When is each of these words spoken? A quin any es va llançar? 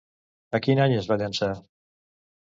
A 0.57 0.59
quin 0.67 0.79
any 0.85 0.95
es 1.01 1.09
va 1.11 1.17
llançar? 1.23 1.49